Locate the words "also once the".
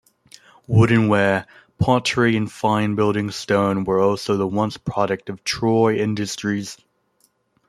3.99-4.79